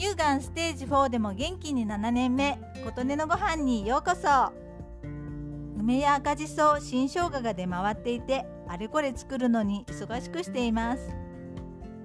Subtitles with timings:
[0.00, 4.50] 乳がんステージ4でも元気に7年目琴音のご飯にようこそ。
[5.78, 11.10] 梅や赤じそ新生姜が出回っていてあれこれ作るのに忙しくしています。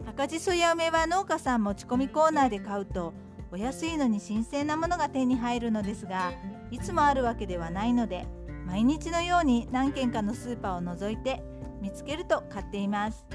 [0.05, 3.13] 赤じそや梅は農家さん持ち込みコーナーで買うと
[3.49, 6.33] お安いのに新鮮なものが手に入るのですが
[6.71, 8.27] いつもあるわけではないので
[8.67, 11.41] 毎日のように何軒かのスーパーを除いて
[11.81, 13.25] 見つけると買っています。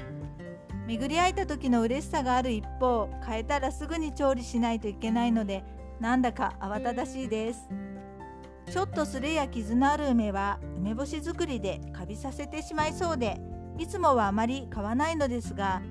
[0.91, 5.63] 巡り合えた時の嬉しさがある一方変えたらすぐに調理しないといけないので
[6.01, 7.69] なんだか慌ただしいです。
[8.69, 13.39] ちょっとすれや傷のある梅は梅干し作りでカビさせてしまいそうで
[13.77, 15.81] いつもはあまり買わないのですが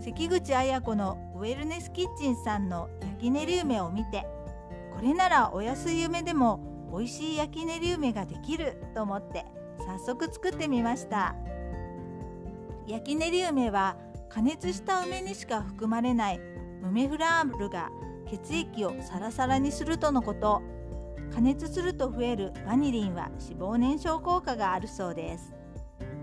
[0.00, 4.26] 関口綾子のウェルネスキッチンさんの焼き練り梅を見て
[4.94, 9.46] これならお安い梅でも美味しい焼き練り梅ができると思って
[9.78, 11.34] 早速作ってみました。
[12.86, 13.96] 焼き練り梅は
[14.36, 16.38] 加熱した梅にしか含まれない
[16.82, 17.88] ムメフラールが
[18.30, 20.60] 血液をサラサラにするとのこと。
[21.32, 25.54] 加熱すると増えるバニリンは脂肪燃焼効果があるそうです。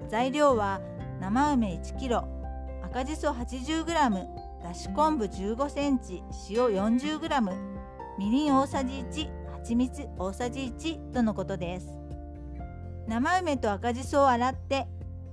[0.09, 0.80] 材料は
[1.20, 2.23] 生梅 1kg
[2.86, 4.27] 赤じそ 80g
[4.61, 7.58] だし昆布 15cm 塩 40g
[8.20, 11.88] みりん大さじ1蜂蜜大さじ1とのことです。
[13.08, 14.88] 生梅と赤じそを洗って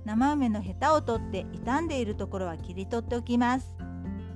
[0.05, 3.75] 生梅のヘタを取って傷んでいるところは切り取っておきます。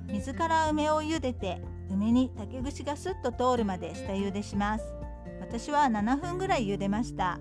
[0.06, 4.84] 水から梅を茹でて梅に竹串がスッと通るまで下茹でします。
[5.40, 7.40] 私は7分ぐらい茹でました。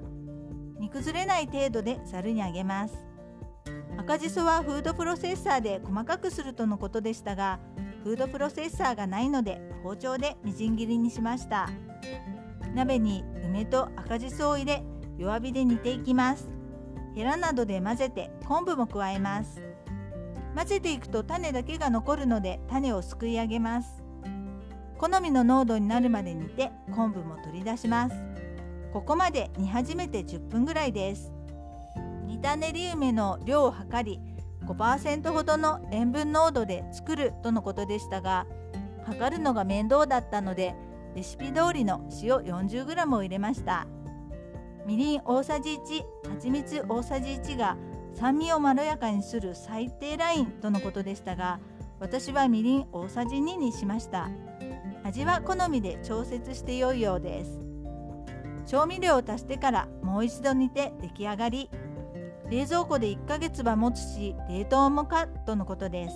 [0.80, 2.96] 煮崩れない程度でざるにあげます。
[3.98, 7.60] 赤じそはフードプロセッサーで細かくするとのことでしたが
[8.04, 11.70] フードプロセッサーがないので包丁でみじん切りにしました。
[12.74, 14.84] 鍋に梅と赤じそを入れ
[15.18, 16.55] 弱火で煮ていきます。
[17.16, 19.62] ヘラなどで混ぜて昆布も加えます。
[20.54, 24.04] 混ぜていくと種だけが残るので種をすくい上げます。
[24.98, 28.16] 好みの濃度になるまで煮て昆布も取り出します。
[28.92, 31.32] ここまで煮始めて10分ぐらいです。
[32.26, 34.20] 煮た練り梅の量を測り
[34.66, 38.46] 5%ほどの塩分濃度で作るとのことでしたが
[39.06, 40.76] 測るのが面倒だったので
[41.16, 43.88] レシピ通りの塩 40g を入れました。
[44.86, 47.76] みりん大さじ1蜂蜜大さじ1が
[48.14, 51.60] 酸味をまろやかにする最低ラインとのことでしたが
[52.00, 54.30] 私はみりん大さじ2にしました。
[55.04, 57.60] 味は好みで調節して良いようです。
[58.66, 61.70] 調味料を足してからもう一度煮て出来上がり。
[62.50, 66.16] 冷蔵庫で1ヶ月は持つし冷凍もかとのことです。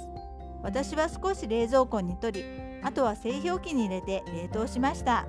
[0.62, 2.46] 私は少し冷蔵庫に取り
[2.84, 5.28] あとは製氷機に入れて冷凍しました。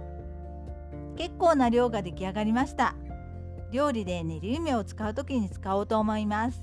[1.17, 2.95] 結構な量が出来上がりました。
[3.73, 6.61] 料理で練り梅を使う時に使おうと思います。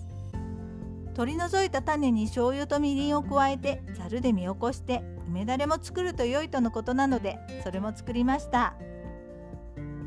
[1.16, 8.76] 取り除いた種に醤油とみりんを加えてざるで見起こして梅だれも作ると良いとのことなのでそれも作りました。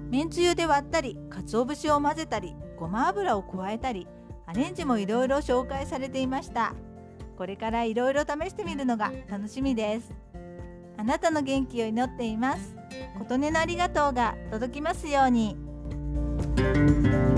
[0.09, 4.07] めんつゆで割ったり鰹節を混ぜたりごま油を加えたり
[4.47, 6.75] アレンジもいろいろ紹介されていました。
[7.37, 10.13] これからいろいろ試してみるのが楽しみです。
[10.97, 12.77] あなたの元気を祈っています。
[13.19, 15.70] 琴音のありがとうが届きますように。
[16.61, 17.30] Música